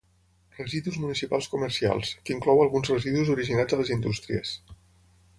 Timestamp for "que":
2.23-2.33